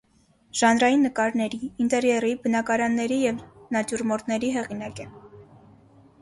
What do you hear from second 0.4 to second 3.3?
Ժանրային նկարների, ինտերիերի, բնանկարների